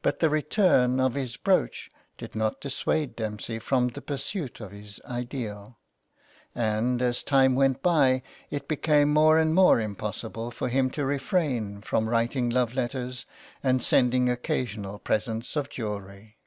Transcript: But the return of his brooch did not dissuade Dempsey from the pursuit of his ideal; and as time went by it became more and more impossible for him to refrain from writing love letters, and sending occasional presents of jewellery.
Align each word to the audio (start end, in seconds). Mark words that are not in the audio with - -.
But 0.00 0.20
the 0.20 0.30
return 0.30 0.98
of 0.98 1.12
his 1.12 1.36
brooch 1.36 1.90
did 2.16 2.34
not 2.34 2.62
dissuade 2.62 3.14
Dempsey 3.14 3.58
from 3.58 3.88
the 3.88 4.00
pursuit 4.00 4.60
of 4.60 4.72
his 4.72 4.98
ideal; 5.04 5.78
and 6.54 7.02
as 7.02 7.22
time 7.22 7.54
went 7.54 7.82
by 7.82 8.22
it 8.48 8.66
became 8.66 9.12
more 9.12 9.36
and 9.38 9.54
more 9.54 9.78
impossible 9.78 10.50
for 10.52 10.70
him 10.70 10.88
to 10.92 11.04
refrain 11.04 11.82
from 11.82 12.08
writing 12.08 12.48
love 12.48 12.72
letters, 12.72 13.26
and 13.62 13.82
sending 13.82 14.30
occasional 14.30 14.98
presents 14.98 15.54
of 15.54 15.68
jewellery. 15.68 16.38